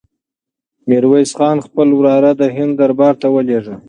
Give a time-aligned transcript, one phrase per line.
[0.87, 3.75] میرویس خان خپل وراره د هند دربار ته ولېږه.